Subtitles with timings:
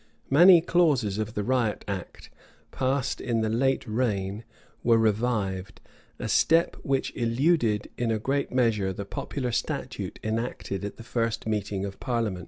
[0.31, 2.31] Many clauses of the riot act,
[2.71, 4.43] passed in the late reign,
[4.83, 5.79] were revived:
[6.17, 11.45] a step which eluded in a great measure the popular statute enacted at the first
[11.45, 12.39] meeting of parliament.